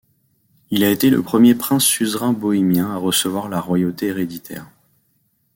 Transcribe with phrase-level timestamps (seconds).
[0.71, 4.65] Il a été le premier prince suzerain bohémien à recevoir la royauté héréditaire.